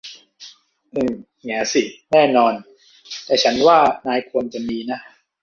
[0.93, 1.13] อืม
[1.43, 2.53] แหงสิ แน่นอน
[3.25, 4.99] แต่ฉันว่านายควรจะมีนะ